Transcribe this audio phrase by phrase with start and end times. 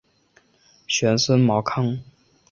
[0.87, 2.01] 玄孙毛堪。